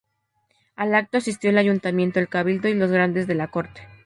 [0.75, 3.81] Al acto asistió el Ayuntamiento, el cabildo y los grandes de la Corte.